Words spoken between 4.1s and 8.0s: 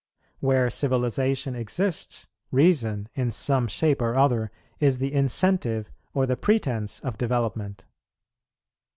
other, is the incentive or the pretence of development.